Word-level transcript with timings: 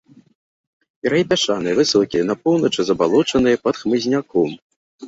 Берагі 1.07 1.27
пясчаныя, 1.33 1.77
высокія, 1.81 2.23
на 2.33 2.39
поўначы 2.45 2.79
забалочаныя, 2.89 3.57
пад 3.69 3.75
хмызняком. 3.85 4.49